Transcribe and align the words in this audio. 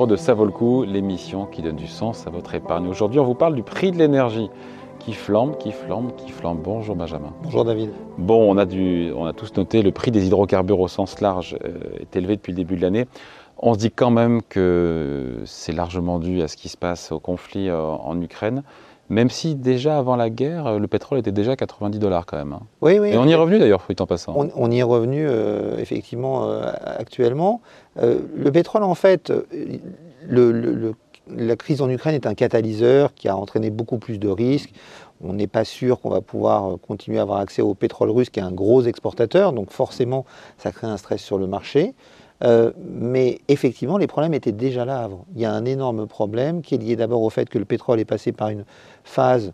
Numéro 0.00 0.12
de 0.12 0.16
Ça 0.16 0.32
vaut 0.32 0.46
le 0.46 0.50
coup, 0.50 0.82
l'émission 0.84 1.44
qui 1.44 1.60
donne 1.60 1.76
du 1.76 1.86
sens 1.86 2.26
à 2.26 2.30
votre 2.30 2.54
épargne. 2.54 2.88
Aujourd'hui, 2.88 3.20
on 3.20 3.24
vous 3.26 3.34
parle 3.34 3.54
du 3.54 3.62
prix 3.62 3.92
de 3.92 3.98
l'énergie 3.98 4.48
qui 4.98 5.12
flambe, 5.12 5.58
qui 5.58 5.72
flambe, 5.72 6.16
qui 6.16 6.32
flambe. 6.32 6.58
Bonjour 6.64 6.96
Benjamin. 6.96 7.34
Bonjour 7.42 7.66
David. 7.66 7.90
Bon, 8.16 8.50
on 8.50 8.56
a, 8.56 8.64
dû, 8.64 9.12
on 9.14 9.26
a 9.26 9.34
tous 9.34 9.54
noté, 9.58 9.82
le 9.82 9.92
prix 9.92 10.10
des 10.10 10.26
hydrocarbures 10.26 10.80
au 10.80 10.88
sens 10.88 11.20
large 11.20 11.54
euh, 11.66 11.98
est 12.00 12.16
élevé 12.16 12.36
depuis 12.36 12.52
le 12.52 12.56
début 12.56 12.76
de 12.76 12.80
l'année. 12.80 13.08
On 13.58 13.74
se 13.74 13.78
dit 13.78 13.90
quand 13.90 14.10
même 14.10 14.40
que 14.40 15.42
c'est 15.44 15.72
largement 15.72 16.18
dû 16.18 16.40
à 16.40 16.48
ce 16.48 16.56
qui 16.56 16.70
se 16.70 16.78
passe 16.78 17.12
au 17.12 17.20
conflit 17.20 17.68
euh, 17.68 17.82
en 17.82 18.18
Ukraine. 18.22 18.62
Même 19.10 19.28
si 19.28 19.56
déjà 19.56 19.98
avant 19.98 20.14
la 20.16 20.30
guerre, 20.30 20.78
le 20.78 20.86
pétrole 20.86 21.18
était 21.18 21.32
déjà 21.32 21.52
à 21.52 21.56
90 21.56 21.98
dollars 21.98 22.26
quand 22.26 22.36
même. 22.38 22.52
hein. 22.52 22.60
Oui, 22.80 22.98
oui. 23.00 23.10
Et 23.10 23.18
on 23.18 23.24
y 23.26 23.32
est 23.32 23.36
revenu 23.36 23.58
d'ailleurs, 23.58 23.82
fruit 23.82 23.96
en 24.00 24.06
passant. 24.06 24.32
On, 24.36 24.48
on 24.54 24.70
y 24.70 24.78
est 24.78 24.82
revenu 24.84 25.26
euh, 25.28 25.76
effectivement 25.78 26.48
euh, 26.48 26.72
actuellement. 26.98 27.60
Euh, 28.00 28.20
le 28.36 28.52
pétrole, 28.52 28.84
en 28.84 28.94
fait, 28.94 29.30
euh, 29.30 29.42
le- 30.28 30.52
le- 30.52 30.74
le- 30.74 30.94
la 31.36 31.56
crise 31.56 31.82
en 31.82 31.88
Ukraine 31.90 32.14
est 32.14 32.26
un 32.26 32.34
catalyseur 32.34 33.14
qui 33.14 33.28
a 33.28 33.36
entraîné 33.36 33.70
beaucoup 33.70 33.98
plus 33.98 34.18
de 34.18 34.28
risques. 34.28 34.72
On 35.22 35.32
n'est 35.32 35.46
pas 35.48 35.64
sûr 35.64 36.00
qu'on 36.00 36.08
va 36.10 36.20
pouvoir 36.20 36.70
euh, 36.72 36.76
continuer 36.76 37.18
à 37.18 37.22
avoir 37.22 37.38
accès 37.40 37.62
au 37.62 37.74
pétrole 37.74 38.10
russe, 38.10 38.30
qui 38.30 38.40
est 38.40 38.44
un 38.44 38.52
gros 38.52 38.82
exportateur, 38.82 39.52
donc 39.52 39.70
forcément, 39.70 40.24
ça 40.56 40.70
crée 40.72 40.86
un 40.86 40.96
stress 40.96 41.20
sur 41.20 41.36
le 41.38 41.46
marché. 41.46 41.94
Euh, 42.42 42.72
mais 42.78 43.40
effectivement, 43.48 43.98
les 43.98 44.06
problèmes 44.06 44.34
étaient 44.34 44.52
déjà 44.52 44.84
là 44.84 45.02
avant. 45.02 45.26
Il 45.34 45.40
y 45.40 45.44
a 45.44 45.52
un 45.52 45.64
énorme 45.64 46.06
problème 46.06 46.62
qui 46.62 46.74
est 46.74 46.78
lié 46.78 46.96
d'abord 46.96 47.22
au 47.22 47.30
fait 47.30 47.48
que 47.48 47.58
le 47.58 47.64
pétrole 47.64 48.00
est 48.00 48.04
passé 48.04 48.32
par 48.32 48.48
une 48.48 48.64
phase 49.04 49.52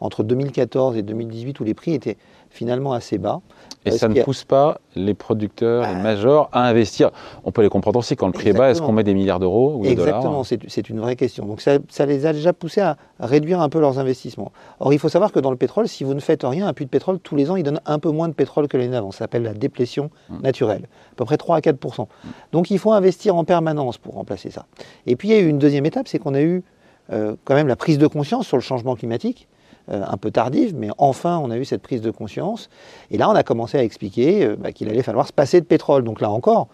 entre 0.00 0.22
2014 0.22 0.96
et 0.96 1.02
2018 1.02 1.60
où 1.60 1.64
les 1.64 1.74
prix 1.74 1.94
étaient 1.94 2.16
finalement 2.56 2.92
assez 2.92 3.18
bas. 3.18 3.40
Et 3.84 3.92
ça 3.92 4.08
ne 4.08 4.18
a- 4.20 4.24
pousse 4.24 4.42
pas 4.42 4.78
les 4.96 5.14
producteurs, 5.14 5.82
les 5.82 5.94
Ah. 5.94 6.02
majors 6.02 6.48
à 6.52 6.66
investir. 6.66 7.10
On 7.44 7.52
peut 7.52 7.62
les 7.62 7.68
comprendre 7.68 7.98
aussi 8.00 8.16
quand 8.16 8.26
le 8.26 8.32
prix 8.32 8.48
est 8.48 8.52
bas. 8.52 8.68
Est-ce 8.70 8.82
qu'on 8.82 8.90
met 8.92 9.04
des 9.04 9.14
milliards 9.14 9.38
d'euros 9.38 9.76
ou 9.76 9.82
de 9.86 9.94
dollars 9.94 10.08
Exactement, 10.16 10.42
c'est 10.42 10.58
c'est 10.68 10.88
une 10.88 10.98
vraie 10.98 11.14
question. 11.14 11.46
Donc 11.46 11.60
ça, 11.60 11.78
ça 11.88 12.04
les 12.04 12.26
a 12.26 12.32
déjà 12.32 12.52
poussés 12.52 12.80
à 12.80 12.96
réduire 13.20 13.60
un 13.60 13.68
peu 13.68 13.78
leurs 13.78 14.00
investissements. 14.00 14.50
Or, 14.80 14.92
il 14.92 14.98
faut 14.98 15.08
savoir 15.08 15.30
que 15.30 15.38
dans 15.38 15.52
le 15.52 15.56
pétrole, 15.56 15.86
si 15.86 16.02
vous 16.02 16.14
ne 16.14 16.20
faites 16.20 16.42
rien, 16.42 16.66
un 16.66 16.72
puits 16.72 16.86
de 16.86 16.90
pétrole, 16.90 17.20
tous 17.20 17.36
les 17.36 17.48
ans, 17.50 17.54
il 17.56 17.62
donne 17.62 17.80
un 17.86 17.98
peu 18.00 18.10
moins 18.10 18.26
de 18.28 18.34
pétrole 18.34 18.66
que 18.66 18.76
l'année 18.76 18.96
avant. 18.96 19.12
Ça 19.12 19.18
s'appelle 19.20 19.44
la 19.44 19.54
déplétion 19.54 20.10
Mm. 20.30 20.40
naturelle, 20.42 20.88
à 21.12 21.14
peu 21.14 21.24
près 21.24 21.36
3 21.36 21.56
à 21.56 21.60
4% 21.60 22.08
Donc 22.52 22.70
il 22.72 22.78
faut 22.80 22.92
investir 22.92 23.36
en 23.36 23.44
permanence 23.44 23.98
pour 23.98 24.14
remplacer 24.14 24.50
ça. 24.50 24.64
Et 25.06 25.14
puis 25.14 25.28
il 25.28 25.34
y 25.34 25.38
a 25.38 25.40
eu 25.40 25.48
une 25.48 25.58
deuxième 25.58 25.86
étape, 25.86 26.08
c'est 26.08 26.18
qu'on 26.18 26.34
a 26.34 26.40
eu 26.42 26.64
euh, 27.12 27.36
quand 27.44 27.54
même 27.54 27.68
la 27.68 27.76
prise 27.76 27.98
de 27.98 28.08
conscience 28.08 28.48
sur 28.48 28.56
le 28.56 28.62
changement 28.64 28.96
climatique. 28.96 29.46
Euh, 29.90 30.02
un 30.06 30.16
peu 30.16 30.30
tardive, 30.30 30.74
mais 30.76 30.88
enfin 30.98 31.38
on 31.38 31.50
a 31.50 31.56
eu 31.56 31.64
cette 31.64 31.82
prise 31.82 32.00
de 32.00 32.10
conscience. 32.10 32.68
Et 33.10 33.18
là, 33.18 33.30
on 33.30 33.34
a 33.34 33.42
commencé 33.42 33.78
à 33.78 33.84
expliquer 33.84 34.44
euh, 34.44 34.56
bah, 34.58 34.72
qu'il 34.72 34.88
allait 34.88 35.02
falloir 35.02 35.26
se 35.26 35.32
passer 35.32 35.60
de 35.60 35.66
pétrole. 35.66 36.02
Donc 36.02 36.20
là 36.20 36.30
encore, 36.30 36.68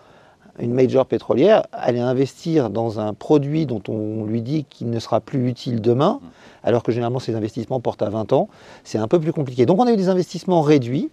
une 0.59 0.73
major 0.73 1.07
pétrolière 1.07 1.67
allait 1.73 2.01
investir 2.01 2.71
dans 2.71 3.01
un 3.01 3.15
produit 3.15 3.67
dont 3.67 3.83
on 3.89 4.25
lui 4.25 4.43
dit 4.43 4.65
qu'il 4.65 4.91
ne 4.91 4.99
sera 4.99 5.21
plus 5.21 5.49
utile 5.49 5.81
demain, 5.81 6.21
alors 6.63 6.83
que 6.83 6.93
généralement 6.93 7.19
ces 7.19 7.35
investissements 7.35 7.81
portent 7.81 8.03
à 8.03 8.09
20 8.09 8.33
ans, 8.33 8.49
c'est 8.85 8.99
un 8.99 9.09
peu 9.09 9.21
plus 9.21 9.33
compliqué. 9.33 9.67
Donc 9.67 9.79
on 9.79 9.87
a 9.87 9.93
eu 9.93 9.97
des 9.97 10.09
investissements 10.09 10.63
réduits. 10.63 11.11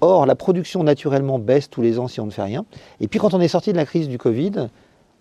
Or, 0.00 0.26
la 0.26 0.34
production 0.34 0.82
naturellement 0.82 1.38
baisse 1.38 1.70
tous 1.70 1.80
les 1.80 1.98
ans 1.98 2.08
si 2.08 2.20
on 2.20 2.26
ne 2.26 2.30
fait 2.30 2.42
rien. 2.42 2.64
Et 3.00 3.08
puis 3.08 3.18
quand 3.18 3.32
on 3.32 3.40
est 3.40 3.48
sorti 3.48 3.72
de 3.72 3.76
la 3.76 3.86
crise 3.86 4.08
du 4.08 4.18
Covid, 4.18 4.68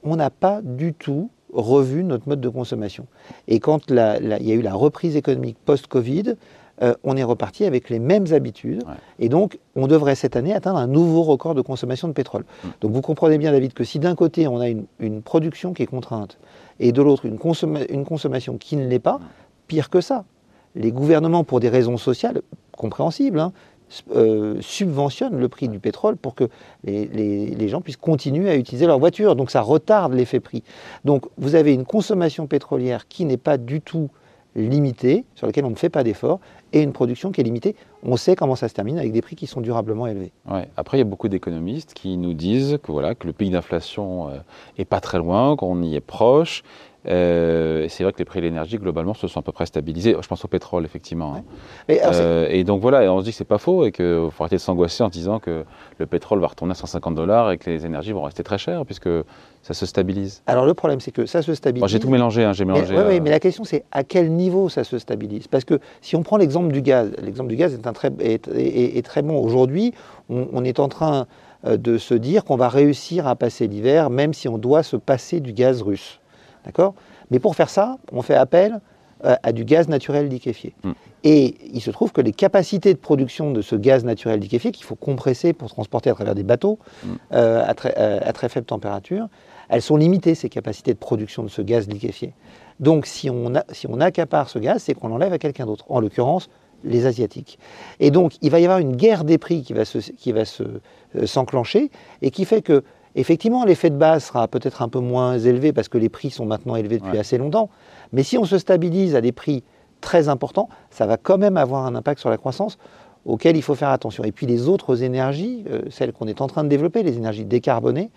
on 0.03 0.15
n'a 0.15 0.29
pas 0.29 0.61
du 0.61 0.93
tout 0.93 1.29
revu 1.53 2.03
notre 2.03 2.27
mode 2.27 2.41
de 2.41 2.49
consommation. 2.49 3.05
Et 3.47 3.59
quand 3.59 3.89
il 3.89 3.95
y 4.41 4.51
a 4.51 4.55
eu 4.55 4.61
la 4.61 4.73
reprise 4.73 5.15
économique 5.15 5.57
post-Covid, 5.65 6.35
euh, 6.81 6.95
on 7.03 7.15
est 7.15 7.23
reparti 7.23 7.65
avec 7.65 7.89
les 7.89 7.99
mêmes 7.99 8.25
habitudes. 8.33 8.83
Ouais. 8.83 8.95
Et 9.19 9.29
donc, 9.29 9.59
on 9.75 9.85
devrait 9.85 10.15
cette 10.15 10.35
année 10.35 10.53
atteindre 10.53 10.79
un 10.79 10.87
nouveau 10.87 11.21
record 11.21 11.53
de 11.53 11.61
consommation 11.61 12.07
de 12.07 12.13
pétrole. 12.13 12.45
Mm. 12.63 12.67
Donc, 12.81 12.91
vous 12.91 13.01
comprenez 13.01 13.37
bien, 13.37 13.51
David, 13.51 13.73
que 13.73 13.83
si 13.83 13.99
d'un 13.99 14.15
côté, 14.15 14.47
on 14.47 14.59
a 14.59 14.67
une, 14.69 14.85
une 14.99 15.21
production 15.21 15.73
qui 15.73 15.83
est 15.83 15.87
contrainte, 15.87 16.39
et 16.79 16.91
de 16.91 17.01
l'autre, 17.01 17.25
une, 17.25 17.37
consomma- 17.37 17.85
une 17.89 18.05
consommation 18.05 18.57
qui 18.57 18.75
ne 18.75 18.87
l'est 18.87 18.97
pas, 18.97 19.19
pire 19.67 19.91
que 19.91 20.01
ça, 20.01 20.25
les 20.75 20.91
gouvernements, 20.91 21.43
pour 21.43 21.59
des 21.59 21.69
raisons 21.69 21.97
sociales 21.97 22.41
compréhensibles, 22.75 23.39
hein, 23.39 23.53
euh, 24.15 24.57
subventionnent 24.61 25.37
le 25.37 25.49
prix 25.49 25.67
du 25.67 25.79
pétrole 25.79 26.15
pour 26.17 26.35
que 26.35 26.49
les, 26.83 27.05
les- 27.05 27.69
gens 27.69 27.81
puissent 27.81 27.97
continuer 27.97 28.49
à 28.49 28.55
utiliser 28.55 28.85
leur 28.87 28.99
voiture. 28.99 29.35
Donc 29.35 29.51
ça 29.51 29.61
retarde 29.61 30.13
l'effet 30.13 30.39
prix. 30.39 30.63
Donc 31.05 31.25
vous 31.37 31.55
avez 31.55 31.73
une 31.73 31.85
consommation 31.85 32.47
pétrolière 32.47 33.07
qui 33.07 33.25
n'est 33.25 33.37
pas 33.37 33.57
du 33.57 33.81
tout 33.81 34.09
limitée, 34.55 35.25
sur 35.33 35.47
laquelle 35.47 35.65
on 35.65 35.71
ne 35.71 35.75
fait 35.75 35.89
pas 35.89 36.03
d'efforts, 36.03 36.39
et 36.73 36.81
une 36.81 36.93
production 36.93 37.31
qui 37.31 37.41
est 37.41 37.43
limitée. 37.43 37.75
On 38.03 38.17
sait 38.17 38.35
comment 38.35 38.55
ça 38.55 38.67
se 38.69 38.73
termine 38.75 38.99
avec 38.99 39.11
des 39.11 39.21
prix 39.23 39.35
qui 39.35 39.47
sont 39.47 39.61
durablement 39.61 40.05
élevés. 40.05 40.31
Ouais. 40.49 40.67
Après, 40.77 40.97
il 40.97 40.99
y 40.99 41.01
a 41.01 41.05
beaucoup 41.05 41.27
d'économistes 41.27 41.93
qui 41.95 42.17
nous 42.17 42.33
disent 42.33 42.77
que, 42.83 42.91
voilà, 42.91 43.15
que 43.15 43.25
le 43.25 43.33
pic 43.33 43.51
d'inflation 43.51 44.29
euh, 44.29 44.33
est 44.77 44.85
pas 44.85 44.99
très 44.99 45.17
loin, 45.17 45.55
qu'on 45.55 45.81
y 45.81 45.95
est 45.95 46.01
proche. 46.01 46.63
Euh, 47.07 47.83
et 47.83 47.89
c'est 47.89 48.03
vrai 48.03 48.13
que 48.13 48.19
les 48.19 48.25
prix 48.25 48.39
de 48.39 48.45
l'énergie, 48.45 48.77
globalement, 48.77 49.13
se 49.13 49.27
sont 49.27 49.39
à 49.39 49.43
peu 49.43 49.51
près 49.51 49.65
stabilisés. 49.65 50.15
Je 50.21 50.27
pense 50.27 50.43
au 50.45 50.47
pétrole, 50.47 50.85
effectivement. 50.85 51.35
hein. 51.35 51.43
Mais 51.89 51.99
alors, 51.99 52.13
c'est- 52.13 52.21
Euh, 52.23 52.47
et 52.49 52.63
donc 52.63 52.81
voilà, 52.81 53.03
et 53.03 53.09
on 53.09 53.19
se 53.19 53.25
dit 53.25 53.31
que 53.31 53.35
c'est 53.37 53.43
pas 53.43 53.57
faux 53.57 53.85
et 53.85 53.91
qu'il 53.91 54.29
faut 54.31 54.43
arrêter 54.43 54.55
de 54.55 54.61
s'angoisser 54.61 55.03
en 55.03 55.09
disant 55.09 55.39
que 55.39 55.65
le 55.97 56.05
pétrole 56.05 56.39
va 56.39 56.47
retourner 56.47 56.71
à 56.71 56.75
150 56.75 57.15
dollars 57.15 57.51
et 57.51 57.57
que 57.57 57.69
les 57.69 57.85
énergies 57.85 58.11
vont 58.13 58.23
rester 58.23 58.43
très 58.43 58.57
chères 58.57 58.85
puisque 58.85 59.09
ça 59.61 59.73
se 59.73 59.85
stabilise. 59.85 60.41
alors 60.47 60.65
le 60.65 60.73
problème, 60.73 60.99
c'est 60.99 61.11
que 61.11 61.25
ça 61.25 61.41
se 61.41 61.53
stabilise. 61.53 61.89
J'ai 61.89 61.99
tout 61.99 62.09
mélangé, 62.09 62.43
hein, 62.43 62.53
j'ai 62.53 62.65
Mais, 62.65 62.73
mélangé. 62.73 62.95
ouais, 62.95 63.17
euh, 63.17 63.19
mais 63.21 63.29
la 63.29 63.39
question 63.39 63.63
c'est 63.63 63.83
à 63.91 64.03
quel 64.03 64.31
niveau 64.31 64.69
ça 64.69 64.83
se 64.83 64.97
stabilise? 64.97 65.47
Parce 65.47 65.63
que 65.65 65.79
si 66.01 66.15
on 66.15 66.23
prend 66.23 66.37
l'exemple 66.37 66.71
du 66.71 66.81
gaz, 66.81 67.11
l'exemple 67.21 67.49
du 67.49 67.55
gaz 67.55 67.73
est, 67.73 67.85
un 67.87 67.93
très, 67.93 68.11
est, 68.19 68.47
est- 68.47 68.97
est 68.97 69.01
très 69.05 69.21
bon. 69.21 69.37
Aujourd'hui, 69.43 69.93
on, 70.29 70.47
on 70.53 70.63
est 70.63 70.79
en 70.79 70.87
train 70.89 71.27
euh, 71.65 71.77
de 71.77 71.97
se 71.97 72.13
dire 72.13 72.43
qu'on 72.43 72.57
va 72.57 72.67
réussir 72.69 73.27
à 73.27 73.35
passer 73.35 73.67
l'hiver, 73.67 74.09
même 74.09 74.33
si 74.33 74.47
on 74.49 74.57
doit 74.57 74.83
se 74.83 74.95
passer 74.97 75.39
du 75.39 75.53
gaz 75.53 75.81
russe. 75.81 76.19
D'accord? 76.65 76.93
Mais 77.31 77.39
pour 77.39 77.55
faire 77.55 77.69
ça, 77.69 77.97
on 78.11 78.21
fait 78.21 78.35
appel 78.35 78.79
euh, 79.25 79.35
à 79.43 79.51
du 79.51 79.63
gaz 79.65 79.87
naturel 79.87 80.27
liquéfié. 80.27 80.73
Mm. 80.83 80.91
Et 81.23 81.55
il 81.73 81.81
se 81.81 81.91
trouve 81.91 82.11
que 82.11 82.19
les 82.21 82.33
capacités 82.33 82.93
de 82.93 82.99
production 82.99 83.51
de 83.51 83.61
ce 83.61 83.75
gaz 83.75 84.03
naturel 84.03 84.39
liquéfié, 84.39 84.71
qu'il 84.71 84.85
faut 84.85 84.95
compresser 84.95 85.53
pour 85.53 85.69
transporter 85.69 86.09
à 86.09 86.13
travers 86.13 86.35
des 86.35 86.43
bateaux 86.43 86.79
Mm. 87.03 87.07
euh, 87.33 87.63
à, 87.65 87.73
très, 87.73 87.93
euh, 87.97 88.19
à 88.21 88.33
très 88.33 88.49
faible 88.49 88.65
température, 88.65 89.27
elles 89.69 89.81
sont 89.81 89.95
limitées, 89.97 90.35
ces 90.35 90.49
capacités 90.49 90.93
de 90.93 90.99
production 90.99 91.43
de 91.43 91.47
ce 91.49 91.61
gaz 91.61 91.87
liquéfié. 91.87 92.33
Donc 92.79 93.05
si 93.05 93.29
on, 93.29 93.55
a- 93.55 93.63
si 93.71 93.87
on 93.87 93.99
accapare 94.01 94.49
ce 94.49 94.59
gaz, 94.59 94.83
c'est 94.83 94.93
qu'on 94.93 95.07
l'enlève 95.07 95.31
à 95.33 95.37
quelqu'un 95.39 95.65
d'autre, 95.65 95.85
en 95.89 95.99
l'occurrence 96.01 96.49
les 96.83 97.05
Asiatiques. 97.05 97.59
Et 98.01 98.11
donc 98.11 98.33
il 98.41 98.51
va 98.51 98.59
y 98.59 98.65
avoir 98.65 98.79
une 98.79 98.97
guerre 98.97 99.23
des 99.23 99.37
prix 99.37 99.63
qui 99.63 99.71
va 99.73 99.85
se- 99.85 99.99
qui 99.99 100.33
va 100.33 100.43
se, 100.43 100.63
s'enclencher 101.25 101.91
et 102.21 102.29
qui 102.31 102.43
fait 102.45 102.61
que 102.61 102.83
effectivement 103.15 103.65
l'effet 103.65 103.89
de 103.89 103.95
base 103.95 104.23
sera 104.25 104.47
peut-être 104.47 104.81
un 104.81 104.89
peu 104.89 104.99
moins 104.99 105.37
élevé 105.37 105.73
parce 105.73 105.87
que 105.89 105.97
les 105.97 106.09
prix 106.09 106.29
sont 106.29 106.45
maintenant 106.45 106.75
élevés 106.75 106.97
depuis 106.97 107.11
Ouais. 107.13 107.19
assez 107.19 107.37
longtemps. 107.37 107.69
Mais 108.11 108.23
si 108.23 108.37
on 108.37 108.45
se 108.45 108.57
stabilise 108.57 109.15
à 109.15 109.21
des 109.21 109.31
prix 109.31 109.63
très 110.01 110.29
importants, 110.29 110.69
ça 110.89 111.05
va 111.05 111.17
quand 111.17 111.37
même 111.37 111.57
avoir 111.57 111.85
un 111.85 111.95
impact 111.95 112.19
sur 112.19 112.29
la 112.29 112.37
croissance 112.37 112.77
auquel 113.25 113.55
il 113.55 113.61
faut 113.61 113.75
faire 113.75 113.89
attention. 113.89 114.23
Et 114.25 114.31
puis 114.31 114.45
les 114.45 114.67
autres 114.67 115.01
énergies, 115.03 115.63
euh, 115.69 115.81
celles 115.89 116.11
qu'on 116.11 116.27
est 116.27 116.41
en 116.41 116.47
train 116.47 116.63
de 116.63 116.69
développer, 116.69 117.03
les 117.03 117.15
énergies 117.17 117.45
décarbonées, 117.45 118.09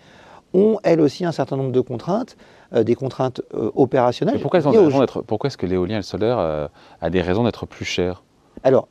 ont 0.53 0.79
elles 0.83 0.99
aussi 1.01 1.23
un 1.25 1.31
certain 1.31 1.55
nombre 1.57 1.71
de 1.71 1.81
contraintes, 1.81 2.35
euh, 2.73 2.83
des 2.83 2.95
contraintes 2.95 3.41
euh, 3.53 3.69
opérationnelles. 3.75 4.35
mais 4.35 4.41
pourquoi, 4.41 4.59
d'être- 4.59 5.45
est-ce 5.45 5.57
que 5.57 5.65
l'éolien 5.65 5.95
et 5.95 5.99
le 5.99 6.03
solaire 6.03 6.69
a 7.01 7.09
des 7.09 7.21
raisons 7.21 7.43
d'être 7.43 7.65
plus 7.65 7.85
cher 7.85 8.23
Alors, 8.63 8.87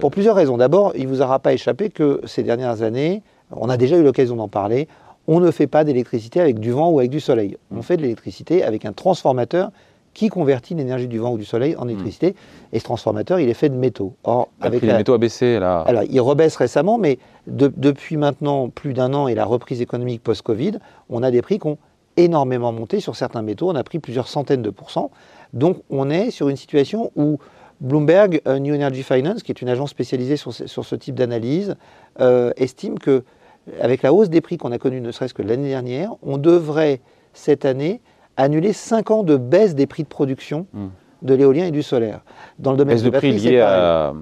Pour 0.00 0.10
plusieurs 0.10 0.34
raisons. 0.34 0.56
D'abord, 0.56 0.92
il 0.96 1.04
ne 1.04 1.08
vous 1.08 1.22
aura 1.22 1.38
pas 1.38 1.52
échappé 1.52 1.90
que 1.90 2.20
ces 2.24 2.42
dernières 2.42 2.82
années, 2.82 3.22
on 3.52 3.68
a 3.68 3.76
déjà 3.76 3.96
eu 3.96 4.02
l'occasion 4.02 4.34
d'en 4.36 4.48
parler, 4.48 4.88
on 5.28 5.40
ne 5.40 5.50
fait 5.50 5.66
pas 5.66 5.84
d'électricité 5.84 6.40
avec 6.40 6.58
du 6.58 6.70
vent 6.72 6.90
ou 6.90 6.98
avec 6.98 7.10
du 7.10 7.20
soleil. 7.20 7.56
On 7.74 7.82
fait 7.82 7.96
de 7.96 8.02
l'électricité 8.02 8.62
avec 8.64 8.84
un 8.84 8.92
transformateur 8.92 9.70
qui 10.14 10.28
convertit 10.28 10.74
l'énergie 10.74 11.08
du 11.08 11.18
vent 11.18 11.32
ou 11.32 11.38
du 11.38 11.44
soleil 11.44 11.74
en 11.76 11.88
électricité. 11.88 12.34
Et 12.74 12.78
ce 12.78 12.84
transformateur, 12.84 13.38
il 13.40 13.48
est 13.48 13.54
fait 13.54 13.70
de 13.70 13.76
métaux. 13.76 14.14
Or, 14.24 14.48
le 14.60 14.66
avec 14.66 14.82
la- 14.82 14.98
métaux 14.98 15.14
a 15.14 15.18
baissé 15.18 15.58
là. 15.58 15.80
alors, 15.86 16.02
il 16.10 16.20
rebaisse 16.20 16.56
récemment, 16.56 16.98
mais 16.98 17.18
de- 17.46 17.72
depuis 17.74 18.18
maintenant 18.18 18.68
plus 18.68 18.92
d'un 18.92 19.14
an 19.14 19.26
et 19.28 19.34
la 19.34 19.46
reprise 19.46 19.80
économique 19.80 20.22
post-Covid, 20.22 20.72
on 21.08 21.22
a 21.22 21.30
des 21.30 21.40
prix 21.40 21.58
qui 21.58 21.66
ont 21.66 21.78
énormément 22.18 22.72
monté 22.72 23.00
sur 23.00 23.16
certains 23.16 23.40
métaux. 23.40 23.70
On 23.70 23.74
a 23.74 23.82
pris 23.84 24.00
plusieurs 24.00 24.28
centaines 24.28 24.60
de 24.60 24.68
pourcents. 24.68 25.10
Donc, 25.54 25.78
on 25.88 26.10
est 26.10 26.30
sur 26.30 26.50
une 26.50 26.56
situation 26.56 27.10
où 27.16 27.38
Bloomberg 27.80 28.42
euh, 28.46 28.58
New 28.58 28.74
Energy 28.74 29.02
Finance, 29.02 29.42
qui 29.42 29.50
est 29.50 29.62
une 29.62 29.68
agence 29.70 29.90
spécialisée 29.90 30.36
sur 30.36 30.52
ce, 30.52 30.66
sur 30.66 30.84
ce 30.84 30.94
type 30.94 31.14
d'analyse, 31.14 31.74
euh, 32.20 32.52
estime 32.56 32.98
que 32.98 33.24
avec 33.80 34.02
la 34.02 34.12
hausse 34.12 34.28
des 34.30 34.40
prix 34.40 34.58
qu'on 34.58 34.72
a 34.72 34.78
connue 34.78 35.00
ne 35.00 35.10
serait-ce 35.12 35.34
que 35.34 35.42
l'année 35.42 35.68
dernière, 35.68 36.12
on 36.22 36.38
devrait 36.38 37.00
cette 37.32 37.64
année 37.64 38.00
annuler 38.36 38.72
5 38.72 39.10
ans 39.10 39.22
de 39.22 39.36
baisse 39.36 39.74
des 39.74 39.86
prix 39.86 40.02
de 40.02 40.08
production 40.08 40.66
Hmm. 40.72 40.88
de 41.22 41.34
l'éolien 41.34 41.66
et 41.66 41.70
du 41.70 41.82
solaire. 41.82 42.20
Dans 42.58 42.72
le 42.72 42.76
domaine 42.76 42.94
Baisse 42.94 43.04
des 43.04 43.10
de 43.10 43.16
prix 43.16 43.32
liée 43.32 43.60
à, 43.60 44.12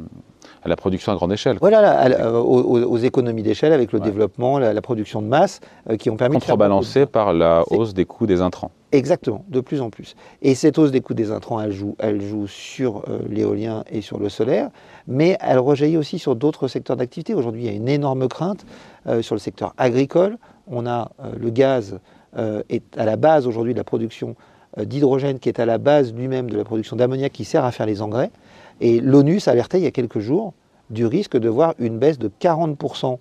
à 0.62 0.69
la 0.69 0.76
production 0.76 1.12
à 1.12 1.14
grande 1.14 1.32
échelle. 1.32 1.56
Voilà, 1.60 1.81
là, 1.81 1.92
à 1.98 2.08
la- 2.10 2.26
euh, 2.26 2.38
aux, 2.38 2.98
économies 2.98 3.42
d'échelle 3.42 3.72
avec 3.72 3.92
le 3.92 3.98
Ouais. 4.00 4.04
développement, 4.04 4.58
la, 4.58 4.75
la 4.75 4.82
production 4.82 5.22
de 5.22 5.26
masse, 5.26 5.60
euh, 5.88 5.96
qui 5.96 6.10
ont 6.10 6.16
permis 6.16 6.37
de 6.37 6.40
Contrebalancée 6.42 7.06
par 7.06 7.32
la 7.32 7.62
hausse 7.70 7.94
des 7.94 8.04
coûts 8.04 8.26
des 8.26 8.42
intrants. 8.42 8.70
Exactement, 8.92 9.44
de 9.48 9.60
plus 9.60 9.81
en 9.81 9.90
plus. 9.90 10.16
Et 10.42 10.56
cette 10.56 10.76
hausse 10.76 10.90
des 10.90 11.00
coûts 11.00 11.14
des 11.14 11.31
intrants, 11.31 11.60
elle 11.60 11.70
joue, 11.72 12.46
sur 12.48 13.04
euh, 13.08 13.20
l'éolien 13.28 13.84
et 13.88 14.00
sur 14.00 14.19
le 14.19 14.28
solaire, 14.28 14.70
mais 15.06 15.37
elle 15.40 15.60
rejaillit 15.60 15.96
aussi 15.96 16.19
sur 16.19 16.34
d'autres 16.34 16.66
secteurs 16.66 16.96
d'activité. 16.96 17.34
Aujourd'hui, 17.34 17.62
il 17.62 17.66
y 17.66 17.69
a 17.69 17.72
une 17.72 17.88
énorme 17.88 18.26
crainte 18.26 18.66
euh, 19.06 19.22
sur 19.22 19.37
le 19.37 19.38
secteur 19.38 19.75
agricole. 19.78 20.38
On 20.66 20.87
a 20.87 21.12
euh, 21.20 21.32
le 21.38 21.50
gaz 21.50 21.98
est 22.69 22.96
à 22.96 23.04
la 23.04 23.16
base 23.16 23.48
aujourd'hui 23.48 23.72
de 23.72 23.78
la 23.78 23.82
production 23.82 24.37
d'hydrogène, 24.81 25.40
qui 25.40 25.48
est 25.48 25.58
à 25.58 25.66
la 25.66 25.78
base 25.78 26.14
lui-même 26.14 26.48
de 26.48 26.56
la 26.56 26.62
production 26.62 26.94
d'ammoniac 26.94 27.32
qui 27.32 27.44
sert 27.44 27.64
à 27.64 27.72
faire 27.72 27.87
les 27.87 28.02
engrais. 28.02 28.31
Et 28.81 29.00
l'ONU 29.00 29.40
s'alertait 29.40 29.81
il 29.81 29.82
y 29.82 29.88
a 29.88 29.90
quelques 29.90 30.20
jours 30.20 30.54
du 30.90 31.06
risque 31.06 31.37
de 31.37 31.48
voir 31.48 31.75
une 31.81 31.98
baisse 31.98 32.20
de 32.20 32.31
40% 32.40 33.19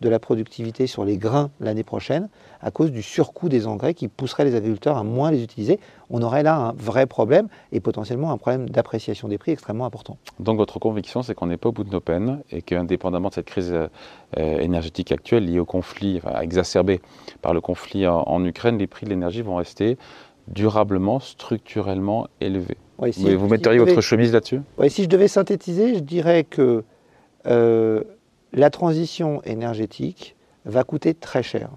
de 0.00 0.08
la 0.08 0.18
productivité 0.18 0.86
sur 0.86 1.04
les 1.04 1.16
grains 1.16 1.50
l'année 1.60 1.82
prochaine 1.82 2.28
à 2.60 2.70
cause 2.70 2.90
du 2.92 3.02
surcoût 3.02 3.48
des 3.48 3.66
engrais 3.66 3.94
qui 3.94 4.08
pousserait 4.08 4.44
les 4.44 4.54
agriculteurs 4.54 4.96
à 4.96 5.02
moins 5.04 5.30
les 5.30 5.42
utiliser. 5.42 5.78
On 6.10 6.22
aurait 6.22 6.42
là 6.42 6.56
un 6.56 6.72
vrai 6.72 7.06
problème 7.06 7.48
et 7.72 7.80
potentiellement 7.80 8.30
un 8.32 8.36
problème 8.38 8.68
d'appréciation 8.70 9.28
des 9.28 9.38
prix 9.38 9.52
extrêmement 9.52 9.86
important. 9.86 10.16
Donc 10.40 10.56
votre 10.56 10.78
conviction, 10.78 11.22
c'est 11.22 11.34
qu'on 11.34 11.46
n'est 11.46 11.56
pas 11.56 11.68
au 11.68 11.72
bout 11.72 11.84
de 11.84 11.90
nos 11.90 12.00
peines 12.00 12.42
et 12.50 12.62
qu'indépendamment 12.62 13.28
de 13.28 13.34
cette 13.34 13.46
crise 13.46 13.72
euh, 13.72 13.88
énergétique 14.58 15.12
actuelle 15.12 15.44
liée 15.46 15.58
au 15.60 15.64
conflit, 15.64 16.20
enfin, 16.22 16.40
exacerbée 16.40 17.00
par 17.42 17.52
le 17.54 17.60
conflit 17.60 18.06
en, 18.06 18.22
en 18.22 18.44
Ukraine, 18.44 18.78
les 18.78 18.86
prix 18.86 19.04
de 19.04 19.10
l'énergie 19.10 19.42
vont 19.42 19.56
rester 19.56 19.96
durablement, 20.48 21.20
structurellement 21.20 22.26
élevés. 22.40 22.76
Ouais, 22.98 23.12
si- 23.12 23.22
vous 23.34 23.38
vous 23.38 23.48
metteriez 23.48 23.78
devais- 23.78 23.90
votre 23.90 24.00
chemise 24.00 24.32
là-dessus? 24.32 24.60
Ouais, 24.78 24.88
si 24.88 25.04
je 25.04 25.08
devais 25.08 25.28
synthétiser, 25.28 25.94
je 25.94 26.00
dirais 26.00 26.44
que 26.44 26.84
euh, 27.46 28.02
la 28.52 28.70
transition 28.70 29.42
énergétique 29.44 30.36
va 30.64 30.84
coûter 30.84 31.14
très 31.14 31.42
cher 31.42 31.70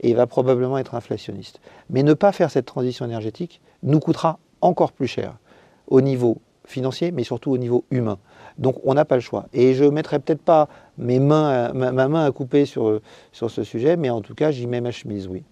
et 0.00 0.14
va 0.14 0.26
probablement 0.26 0.78
être 0.78 0.94
inflationniste. 0.94 1.60
Mais 1.90 2.02
ne 2.02 2.14
pas 2.14 2.32
faire 2.32 2.50
cette 2.50 2.66
transition 2.66 3.04
énergétique 3.04 3.60
nous 3.82 4.00
coûtera 4.00 4.38
encore 4.60 4.92
plus 4.92 5.06
cher 5.06 5.38
au 5.86 6.00
niveau 6.00 6.38
financier, 6.64 7.10
mais 7.10 7.24
surtout 7.24 7.50
au 7.50 7.58
niveau 7.58 7.84
humain. 7.90 8.18
Donc 8.58 8.76
on 8.84 8.94
n'a 8.94 9.04
pas 9.04 9.14
le 9.16 9.20
choix. 9.20 9.46
Et 9.52 9.74
je 9.74 9.84
ne 9.84 9.90
mettrai 9.90 10.18
peut-être 10.18 10.42
pas 10.42 10.68
mes 10.98 11.18
mains 11.18 11.72
ma 11.72 12.08
main 12.08 12.24
à 12.24 12.30
couper 12.30 12.66
sur, 12.66 13.00
sur 13.32 13.50
ce 13.50 13.64
sujet, 13.64 13.96
mais 13.96 14.10
en 14.10 14.20
tout 14.20 14.34
cas, 14.34 14.50
j'y 14.50 14.66
mets 14.66 14.80
ma 14.80 14.90
chemise, 14.90 15.26
oui. 15.26 15.44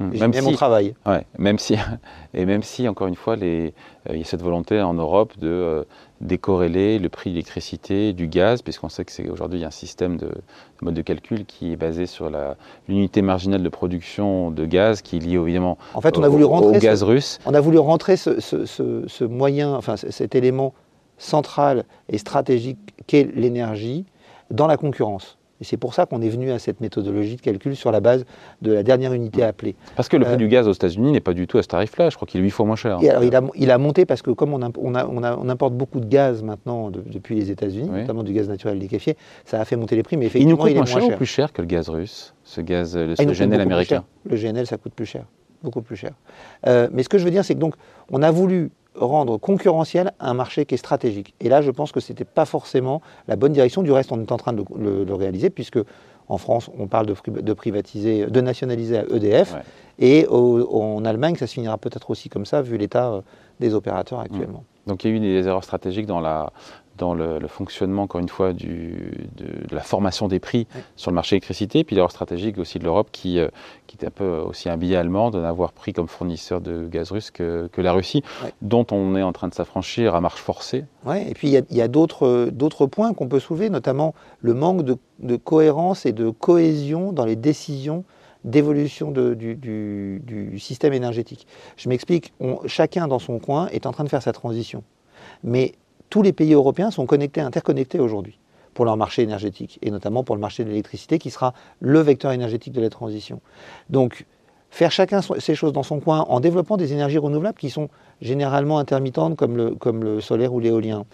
Hmm. 0.00 0.10
J'y 0.12 0.20
Même 0.20 0.32
mets 0.32 0.40
mon 0.40 0.50
si, 0.50 0.56
travail. 0.56 0.94
ouais, 1.06 1.24
même 1.38 1.58
si, 1.58 1.76
et 2.34 2.46
même 2.46 2.64
si, 2.64 2.88
encore 2.88 3.06
une 3.06 3.14
fois, 3.14 3.36
les- 3.36 3.74
euh, 4.08 4.14
il 4.14 4.18
y 4.18 4.22
a 4.22 4.24
cette 4.24 4.42
volonté 4.42 4.80
en 4.82 4.94
Europe 4.94 5.38
de 5.38 5.46
euh, 5.48 5.84
décorréler 6.20 6.98
le 6.98 7.08
prix 7.08 7.30
de 7.30 7.34
l'électricité 7.36 8.12
du 8.12 8.26
gaz, 8.26 8.60
puisqu'on 8.62 8.88
sait 8.88 9.04
que 9.04 9.12
c'est 9.12 9.28
aujourd'hui 9.30 9.58
il 9.60 9.62
y 9.62 9.64
a 9.64 9.68
un 9.68 9.70
système 9.70 10.16
de, 10.16 10.26
de 10.26 10.32
mode 10.82 10.94
de 10.94 11.02
calcul 11.02 11.44
qui 11.46 11.72
est 11.72 11.76
basé 11.76 12.06
sur 12.06 12.28
l'unité 12.88 13.22
marginale 13.22 13.62
de 13.62 13.68
production 13.68 14.50
de 14.50 14.66
gaz, 14.66 15.00
qui 15.00 15.16
est 15.16 15.20
liée 15.20 15.36
évidemment 15.38 15.78
En 15.94 16.00
fait, 16.00 16.18
on 16.18 16.24
a 16.24 16.28
au- 16.28 16.32
voulu 16.32 16.44
au, 16.44 16.48
rentrer 16.48 16.80
ce- 16.80 16.84
gaz 16.84 17.02
russe. 17.04 17.38
On 17.46 17.54
a 17.54 17.60
voulu 17.60 17.78
rentrer 17.78 18.16
ce, 18.16 18.40
ce- 18.40 18.64
ce- 18.66 19.04
ce 19.06 19.24
moyen, 19.24 19.74
enfin 19.76 19.96
cet 19.96 20.34
élément 20.34 20.74
central 21.18 21.84
et 22.08 22.18
stratégique 22.18 22.78
qu'est 23.06 23.30
l'énergie 23.36 24.06
dans 24.50 24.66
la 24.66 24.76
concurrence. 24.76 25.38
Et 25.60 25.64
c'est 25.64 25.76
pour 25.76 25.94
ça 25.94 26.04
qu'on 26.04 26.20
est 26.20 26.28
venu 26.28 26.50
à 26.50 26.58
cette 26.58 26.80
méthodologie 26.80 27.36
de 27.36 27.40
calcul 27.40 27.76
sur 27.76 27.92
la 27.92 28.00
base 28.00 28.24
de 28.60 28.72
la 28.72 28.82
dernière 28.82 29.12
unité 29.12 29.42
appelée. 29.44 29.76
Parce 29.94 30.08
que 30.08 30.16
le 30.16 30.24
prix 30.24 30.34
Euh, 30.34 30.36
du 30.36 30.48
gaz 30.48 30.66
aux 30.66 30.72
États-Unis 30.72 31.12
n'est 31.12 31.20
pas 31.20 31.32
du 31.32 31.46
tout 31.46 31.58
à 31.58 31.62
ce 31.62 31.68
tarif-là. 31.68 32.10
Je 32.10 32.16
crois 32.16 32.26
qu'il 32.26 32.40
est 32.40 32.44
8 32.44 32.50
fois 32.50 32.66
moins 32.66 32.74
cher. 32.76 32.98
Et 33.02 33.08
alors 33.10 33.22
il 33.22 33.34
a, 33.36 33.40
il 33.54 33.70
a 33.70 33.78
monté 33.78 34.04
parce 34.04 34.20
que 34.20 34.32
comme 34.32 34.52
on, 34.52 34.62
imp- 34.62 34.78
on 34.78 34.94
a- 34.96 35.06
on 35.06 35.22
a- 35.22 35.36
on 35.36 35.48
importe 35.48 35.74
beaucoup 35.74 36.00
de 36.00 36.06
gaz 36.06 36.42
maintenant 36.42 36.90
de- 36.90 37.02
depuis 37.06 37.36
les 37.36 37.50
États-Unis, 37.52 37.88
Oui. 37.92 38.00
notamment 38.00 38.24
du 38.24 38.32
gaz 38.32 38.48
naturel 38.48 38.78
liquéfié, 38.78 39.16
ça 39.44 39.60
a 39.60 39.64
fait 39.64 39.76
monter 39.76 39.94
les 39.94 40.02
prix, 40.02 40.16
mais 40.16 40.24
il 40.24 40.26
effectivement 40.26 40.50
nous 40.50 40.56
coûte 40.56 40.70
il 40.70 40.72
est 40.72 40.74
moins 40.80 40.90
moins 40.90 41.00
cher, 41.00 41.14
ou 41.14 41.16
plus 41.16 41.26
cher 41.26 41.52
que 41.52 41.62
le 41.62 41.68
gaz 41.68 41.88
russe, 41.88 42.34
ce 42.42 42.60
gaz, 42.60 42.96
le, 42.96 43.14
Ah, 43.16 43.22
il 43.22 43.28
le 43.28 43.34
GNL 43.34 43.60
américain? 43.60 44.04
Le 44.24 44.36
GNL, 44.36 44.66
ça 44.66 44.76
coûte 44.76 44.92
plus 44.94 45.06
cher, 45.06 45.24
beaucoup 45.62 45.82
plus 45.82 45.96
cher. 45.96 46.10
Euh, 46.66 46.88
mais 46.92 47.04
ce 47.04 47.08
que 47.08 47.18
je 47.18 47.24
veux 47.24 47.30
dire, 47.30 47.44
c'est 47.44 47.54
que 47.54 47.60
donc, 47.60 47.74
on 48.10 48.22
a 48.22 48.30
voulu 48.32 48.70
rendre 48.96 49.36
concurrentiel 49.38 50.12
un 50.20 50.34
marché 50.34 50.66
qui 50.66 50.74
est 50.74 50.78
stratégique. 50.78 51.34
Et 51.40 51.48
là, 51.48 51.62
je 51.62 51.70
pense 51.70 51.92
que 51.92 52.00
ce 52.00 52.12
n'était 52.12 52.24
pas 52.24 52.44
forcément 52.44 53.02
la 53.28 53.36
bonne 53.36 53.52
direction. 53.52 53.82
Du 53.82 53.92
reste, 53.92 54.12
on 54.12 54.20
est 54.20 54.32
en 54.32 54.36
train 54.36 54.52
de 54.52 54.62
le, 54.76 55.04
le 55.04 55.14
réaliser, 55.14 55.50
puisque 55.50 55.78
en 56.28 56.38
France, 56.38 56.70
on 56.78 56.86
parle 56.86 57.06
de, 57.06 57.14
pri- 57.14 57.42
de 57.42 57.52
privatiser, 57.52 58.26
de 58.26 58.40
nationaliser 58.40 58.98
à 58.98 59.02
EDF. 59.10 59.52
Ouais. 59.54 59.60
Et 59.98 60.26
au- 60.26 60.80
en 60.82 61.04
Allemagne, 61.04 61.36
ça 61.36 61.46
se 61.46 61.54
finira 61.54 61.76
peut-être 61.78 62.10
aussi 62.10 62.28
comme 62.28 62.46
ça, 62.46 62.62
vu 62.62 62.76
l'état 62.78 63.08
euh, 63.12 63.20
des 63.60 63.74
opérateurs 63.74 64.20
actuellement. 64.20 64.64
Donc 64.86 65.02
il 65.04 65.10
y 65.10 65.14
a 65.14 65.16
eu 65.16 65.20
des 65.20 65.46
erreurs 65.48 65.64
stratégiques 65.64 66.06
dans, 66.06 66.20
la, 66.20 66.52
dans 66.96 67.14
le, 67.14 67.38
le 67.38 67.48
fonctionnement, 67.48 68.02
encore 68.02 68.20
une 68.20 68.28
fois, 68.28 68.52
du, 68.52 69.12
de, 69.36 69.66
de 69.68 69.74
la 69.74 69.80
formation 69.82 70.28
des 70.28 70.38
prix 70.38 70.66
Oui. 70.74 70.80
sur 70.96 71.10
le 71.10 71.14
marché 71.14 71.34
d'électricité, 71.34 71.82
puis 71.84 71.96
l'erreur 71.96 72.10
stratégique 72.10 72.58
aussi 72.58 72.78
de 72.78 72.84
l'Europe 72.84 73.08
qui, 73.10 73.38
euh, 73.38 73.48
qui 73.86 73.96
était 73.96 74.06
un 74.06 74.10
peu 74.10 74.28
aussi 74.38 74.68
un 74.68 74.76
billet 74.76 74.96
allemand 74.96 75.30
de 75.30 75.40
n'avoir 75.40 75.72
pris 75.72 75.92
comme 75.92 76.08
fournisseur 76.08 76.60
de 76.60 76.86
gaz 76.86 77.10
russe 77.10 77.30
que, 77.30 77.68
que 77.72 77.80
la 77.80 77.92
Russie, 77.92 78.22
Oui. 78.44 78.50
dont 78.62 78.86
on 78.92 79.16
est 79.16 79.22
en 79.22 79.32
train 79.32 79.48
de 79.48 79.54
s'affranchir 79.54 80.14
à 80.14 80.20
marche 80.20 80.40
forcée. 80.40 80.84
Ouais, 81.04 81.28
et 81.28 81.34
puis 81.34 81.48
il 81.48 81.52
y 81.76 81.80
a, 81.80 81.84
a 81.84 81.88
d'autres 81.88 82.86
points 82.86 83.12
qu'on 83.12 83.28
peut 83.28 83.40
soulever, 83.40 83.70
notamment 83.70 84.14
le 84.40 84.54
manque 84.54 84.82
de, 84.82 84.96
de 85.18 85.36
cohérence 85.36 86.06
et 86.06 86.12
de 86.12 86.30
cohésion 86.30 87.12
dans 87.12 87.24
les 87.24 87.36
décisions 87.36 88.04
d'évolution 88.44 89.10
du, 89.10 89.54
du- 89.56 90.20
du 90.22 90.58
système 90.58 90.92
énergétique. 90.92 91.46
Je 91.78 91.88
m'explique, 91.88 92.34
chacun 92.66 93.08
dans 93.08 93.18
son 93.18 93.38
coin 93.38 93.68
est 93.68 93.86
en 93.86 93.92
train 93.92 94.04
de 94.04 94.10
faire 94.10 94.22
sa 94.22 94.32
transition. 94.34 94.82
Mais 95.42 95.72
tous 96.14 96.22
les 96.22 96.32
pays 96.32 96.52
européens 96.52 96.92
sont 96.92 97.06
connectés, 97.06 97.40
interconnectés 97.40 97.98
aujourd'hui 97.98 98.38
pour 98.72 98.84
leur 98.84 98.96
marché 98.96 99.22
énergétique, 99.22 99.80
et 99.82 99.90
notamment 99.90 100.22
pour 100.22 100.36
le 100.36 100.40
marché 100.40 100.62
de 100.62 100.68
l'électricité 100.68 101.18
qui 101.18 101.28
sera 101.28 101.54
le 101.80 101.98
vecteur 101.98 102.30
énergétique 102.30 102.72
de 102.72 102.80
la 102.80 102.88
transition. 102.88 103.40
Donc, 103.90 104.24
faire 104.70 104.92
chacun 104.92 105.22
ses 105.22 105.56
choses 105.56 105.72
dans 105.72 105.82
son 105.82 105.98
coin 105.98 106.20
en 106.28 106.38
développant 106.38 106.76
des 106.76 106.92
énergies 106.92 107.18
renouvelables 107.18 107.58
qui 107.58 107.68
sont 107.68 107.88
généralement 108.20 108.78
intermittentes 108.78 109.34
comme 109.34 109.56
le, 109.56 109.74
comme 109.74 110.04
le 110.04 110.20
solaire 110.20 110.54
ou 110.54 110.60
l'éolien, 110.60 111.04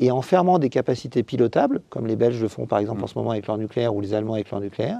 et 0.00 0.10
en 0.10 0.20
fermant 0.20 0.58
des 0.58 0.68
capacités 0.68 1.22
pilotables, 1.22 1.80
comme 1.88 2.08
les 2.08 2.16
Belges 2.16 2.42
le 2.42 2.48
font 2.48 2.66
par 2.66 2.80
exemple 2.80 3.02
Mm. 3.02 3.04
en 3.04 3.06
ce 3.06 3.18
moment 3.18 3.30
avec 3.30 3.46
leur 3.46 3.56
nucléaire 3.56 3.94
ou 3.94 4.00
les 4.00 4.14
Allemands 4.14 4.34
avec 4.34 4.50
leur 4.50 4.60
nucléaire, 4.60 4.98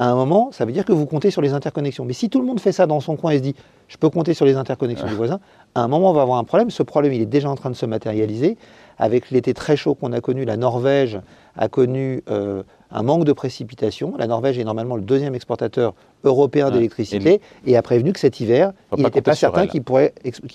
à 0.00 0.08
un 0.08 0.14
moment, 0.14 0.48
ça 0.50 0.64
veut 0.64 0.72
dire 0.72 0.86
que 0.86 0.92
vous 0.92 1.04
comptez 1.04 1.30
sur 1.30 1.42
les 1.42 1.52
interconnexions. 1.52 2.06
Mais 2.06 2.14
si 2.14 2.30
tout 2.30 2.40
le 2.40 2.46
monde 2.46 2.58
fait 2.58 2.72
ça 2.72 2.86
dans 2.86 3.00
son 3.00 3.16
coin 3.16 3.32
et 3.32 3.36
se 3.36 3.42
dit, 3.42 3.54
je 3.86 3.98
peux 3.98 4.08
compter 4.08 4.32
sur 4.32 4.46
les 4.46 4.56
interconnexions 4.56 5.06
du 5.06 5.12
voisin, 5.12 5.40
à 5.74 5.82
un 5.82 5.88
moment, 5.88 6.08
on 6.08 6.14
va 6.14 6.22
avoir 6.22 6.38
un 6.38 6.44
problème. 6.44 6.70
Ce 6.70 6.82
problème, 6.82 7.12
il 7.12 7.20
est 7.20 7.26
déjà 7.26 7.50
en 7.50 7.54
train 7.54 7.68
de 7.68 7.74
se 7.76 7.84
matérialiser. 7.84 8.56
Avec 8.96 9.30
l'été 9.30 9.52
très 9.52 9.76
chaud 9.76 9.94
qu'on 9.94 10.12
a 10.12 10.22
connu, 10.22 10.46
la 10.46 10.56
Norvège 10.56 11.20
a 11.54 11.68
connu 11.68 12.22
euh, 12.30 12.62
un 12.90 13.02
manque 13.02 13.24
de 13.24 13.34
précipitations. 13.34 14.14
La 14.16 14.26
Norvège 14.26 14.58
est 14.58 14.64
normalement 14.64 14.96
le 14.96 15.02
deuxième 15.02 15.34
exportateur 15.34 15.92
européen 16.24 16.68
Ouais. 16.68 16.72
d'électricité 16.72 17.42
et 17.66 17.76
a 17.76 17.82
prévenu 17.82 18.14
que 18.14 18.20
cet 18.20 18.40
hiver, 18.40 18.72
il 18.96 19.04
n'était 19.04 19.20
pas 19.20 19.34
certain 19.34 19.66
qu'il 19.66 19.82
pourrait, 19.82 20.14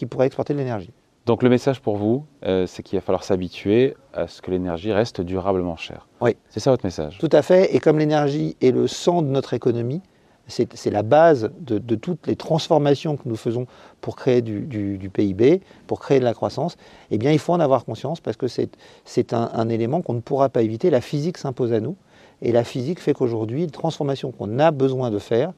pourrait 0.10 0.26
exporter 0.26 0.54
de 0.54 0.58
l'énergie. 0.58 0.90
Donc 1.26 1.42
le 1.42 1.50
message 1.50 1.80
pour 1.82 1.98
vous, 1.98 2.26
euh, 2.46 2.68
c'est 2.68 2.84
qu'il 2.84 2.98
va 3.00 3.02
falloir 3.02 3.24
s'habituer 3.24 3.96
à 4.14 4.28
ce 4.28 4.42
que 4.42 4.52
l'énergie 4.52 4.92
reste 4.94 5.22
durablement 5.22 5.76
chère. 5.76 6.08
Oui. 6.22 6.36
C'est 6.50 6.60
ça 6.60 6.70
votre 6.72 6.86
message? 6.86 7.18
Tout 7.18 7.30
à 7.32 7.42
fait. 7.42 7.76
Et 7.76 7.80
comme 7.80 7.98
l'énergie 7.98 8.56
est 8.62 8.72
le 8.72 8.88
sang 8.88 9.22
de 9.24 9.28
notre 9.28 9.54
économie, 9.56 10.02
c'est 10.48 10.92
la 10.92 11.02
base 11.02 11.50
de, 11.60 11.80
de 11.80 11.96
toutes 11.96 12.28
les 12.28 12.36
transformations 12.36 13.18
que 13.18 13.24
nous 13.28 13.36
faisons 13.36 13.66
pour 14.02 14.16
créer 14.16 14.44
du, 14.44 14.62
du- 14.62 15.00
du 15.00 15.10
PIB, 15.10 15.62
pour 15.88 16.00
créer 16.00 16.20
de 16.20 16.24
la 16.24 16.36
croissance, 16.36 16.78
eh 17.10 17.18
bien, 17.18 17.32
il 17.32 17.40
faut 17.40 17.54
en 17.54 17.60
avoir 17.60 17.84
conscience 17.84 18.22
parce 18.22 18.38
que 18.38 18.48
c'est 18.48 18.70
c'est 19.06 19.34
un, 19.34 19.50
un 19.54 19.70
élément 19.70 20.02
qu'on 20.04 20.14
ne 20.14 20.20
pourra 20.20 20.50
pas 20.50 20.62
éviter. 20.62 20.92
La 20.92 21.02
physique 21.02 21.40
s'impose 21.40 21.74
à 21.74 21.80
nous. 21.80 21.96
Et 22.44 22.52
la 22.52 22.64
physique 22.64 23.00
fait 23.00 23.14
qu'aujourd'hui, 23.14 23.62
les 23.62 23.72
transformations 23.72 24.32
qu'on 24.32 24.60
a 24.60 24.70
besoin 24.70 25.10
de 25.10 25.18
faire 25.18 25.54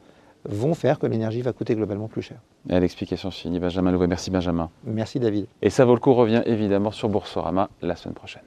vont 0.47 0.73
faire 0.73 0.99
que 0.99 1.07
l'énergie 1.07 1.41
va 1.41 1.53
coûter 1.53 1.75
globalement 1.75 2.07
plus 2.07 2.21
cher. 2.21 2.37
Et 2.69 2.79
L'explication 2.79 3.31
finie. 3.31 3.59
Benjamin 3.59 3.91
Louvet. 3.91 4.07
Merci 4.07 4.31
Benjamin. 4.31 4.69
Merci 4.85 5.19
David. 5.19 5.47
Et 5.61 5.69
ça 5.69 5.85
vaut 5.85 5.93
le 5.93 5.99
coup 5.99 6.13
revient 6.13 6.41
évidemment 6.45 6.91
sur 6.91 7.09
Boursorama 7.09 7.69
la 7.81 7.95
semaine 7.95 8.15
prochaine. 8.15 8.43